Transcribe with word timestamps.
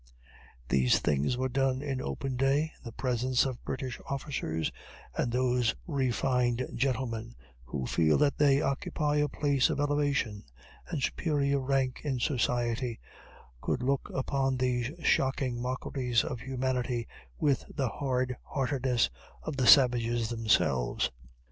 These 0.69 0.97
things 0.97 1.37
were 1.37 1.47
done 1.47 1.83
in 1.83 2.01
open 2.01 2.35
day, 2.35 2.61
in 2.75 2.83
the 2.83 2.91
presence 2.91 3.45
of 3.45 3.57
the 3.57 3.61
British 3.65 3.99
officers; 4.09 4.71
and 5.15 5.31
those 5.31 5.75
refined 5.85 6.65
gentlemen, 6.73 7.35
who 7.65 7.85
feel 7.85 8.17
that 8.17 8.39
they 8.39 8.61
occupy 8.63 9.17
a 9.17 9.29
place 9.29 9.69
of 9.69 9.79
elevation 9.79 10.43
and 10.87 11.03
superior 11.03 11.59
rank 11.59 12.01
in 12.03 12.19
society, 12.19 12.99
could 13.61 13.83
look 13.83 14.09
upon 14.11 14.57
these 14.57 14.89
shocking 15.03 15.61
mockeries 15.61 16.23
of 16.23 16.39
humanity 16.39 17.07
with 17.37 17.63
the 17.71 17.89
hard 17.89 18.35
heartedness 18.41 19.11
of 19.43 19.55
the 19.57 19.67
savages 19.67 20.29
themselves. 20.29 21.11